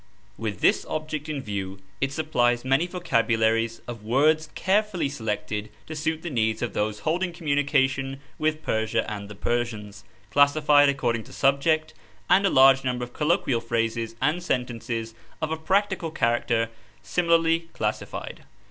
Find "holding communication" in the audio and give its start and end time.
7.01-8.19